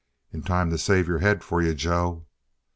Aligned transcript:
"In 0.33 0.41
time 0.41 0.71
to 0.71 0.79
save 0.79 1.07
your 1.07 1.19
head 1.19 1.43
for 1.43 1.61
you, 1.61 1.75
Joe." 1.75 2.25